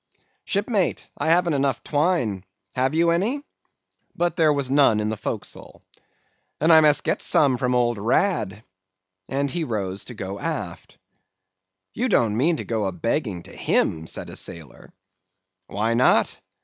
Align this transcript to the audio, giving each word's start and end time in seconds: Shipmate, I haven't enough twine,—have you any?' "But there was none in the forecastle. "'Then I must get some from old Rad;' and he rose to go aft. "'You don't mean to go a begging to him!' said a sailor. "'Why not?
Shipmate, 0.45 1.07
I 1.15 1.27
haven't 1.29 1.53
enough 1.53 1.83
twine,—have 1.83 2.95
you 2.95 3.11
any?' 3.11 3.43
"But 4.15 4.35
there 4.35 4.51
was 4.51 4.71
none 4.71 4.99
in 4.99 5.09
the 5.09 5.15
forecastle. 5.15 5.83
"'Then 6.57 6.71
I 6.71 6.81
must 6.81 7.03
get 7.03 7.21
some 7.21 7.55
from 7.55 7.75
old 7.75 7.99
Rad;' 7.99 8.63
and 9.29 9.51
he 9.51 9.63
rose 9.63 10.05
to 10.05 10.15
go 10.15 10.39
aft. 10.39 10.97
"'You 11.93 12.09
don't 12.09 12.35
mean 12.35 12.57
to 12.57 12.65
go 12.65 12.85
a 12.85 12.91
begging 12.91 13.43
to 13.43 13.55
him!' 13.55 14.07
said 14.07 14.31
a 14.31 14.35
sailor. 14.35 14.91
"'Why 15.67 15.93
not? 15.93 16.41